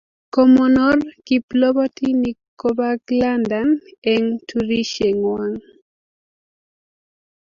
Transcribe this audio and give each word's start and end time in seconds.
komonor 0.35 0.97
kipllobotinik 1.25 2.37
kobak 2.61 3.01
Londan 3.21 3.69
eng 4.13 4.25
turishe 4.47 5.07
ngwang. 5.19 5.57